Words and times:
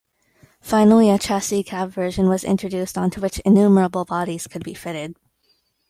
Finally 0.61 1.11
a 1.11 1.19
chassis-cab 1.19 1.91
version 1.91 2.27
was 2.27 2.43
introduced 2.43 2.97
onto 2.97 3.21
which 3.21 3.37
innumerable 3.41 4.03
bodies 4.03 4.47
could 4.47 4.63
be 4.63 4.73
fitted. 4.73 5.15